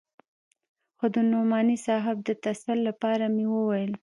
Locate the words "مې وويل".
3.35-3.91